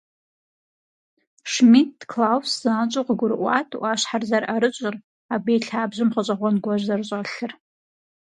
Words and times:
Шмидт 1.51 1.99
Клаус 2.11 2.49
занщӀэу 2.63 3.05
къыгурыӀуат 3.07 3.67
Ӏуащхьэр 3.79 4.23
зэрыӀэрыщӀыр, 4.29 4.95
абы 5.33 5.49
и 5.55 5.59
лъабжьэм 5.67 6.09
гъэщӀэгъуэн 6.13 6.55
гуэр 6.63 6.81
зэрыщӀэлъыр. 6.87 7.51